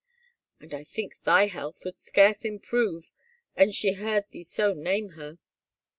[0.59, 3.11] "And I think thy health would scarce improve
[3.55, 5.37] an she heard thee so name her."